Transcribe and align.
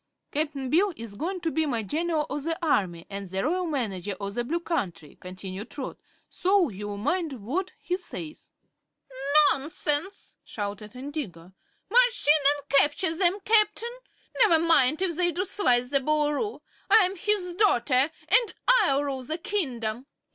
"Cap'n 0.31 0.71
Bill 0.71 0.91
is 0.97 1.13
goin' 1.13 1.39
to 1.41 1.51
be 1.51 1.67
my 1.67 1.83
General 1.83 2.25
o' 2.27 2.39
the 2.39 2.57
Army 2.65 3.05
an' 3.11 3.27
the 3.27 3.43
Royal 3.43 3.67
Manager 3.67 4.17
o' 4.19 4.31
the 4.31 4.43
Blue 4.43 4.59
Country," 4.59 5.15
continued 5.21 5.69
Trot; 5.69 5.95
"so 6.27 6.69
you'll 6.69 6.97
mind 6.97 7.33
what 7.33 7.73
he 7.77 7.95
says." 7.97 8.51
"Nonsense!" 9.53 10.37
shouted 10.43 10.95
Indigo. 10.95 11.53
"March 11.87 12.25
in 12.27 12.43
and 12.57 12.69
capture 12.69 13.15
them, 13.15 13.37
Captain! 13.45 13.93
Never 14.39 14.57
mind 14.57 15.03
if 15.03 15.15
they 15.15 15.31
do 15.31 15.45
slice 15.45 15.91
the 15.91 15.99
Boolooroo. 15.99 16.61
I'm 16.89 17.15
his 17.15 17.53
daughter, 17.53 18.09
and 18.27 18.53
I'll 18.67 19.03
rule 19.03 19.21
the 19.21 19.37
kingdom." 19.37 20.07